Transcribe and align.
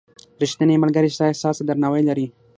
•ریښتینی 0.41 0.75
ملګری 0.83 1.09
ستا 1.15 1.25
احساس 1.29 1.55
ته 1.59 1.63
درناوی 1.67 2.03
لري. 2.09 2.25